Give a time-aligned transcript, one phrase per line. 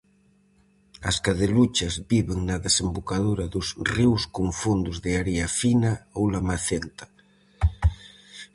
[1.09, 7.05] As cadeluchas viven na desembocadura dos ríos con fondos de area fina ou lamacenta.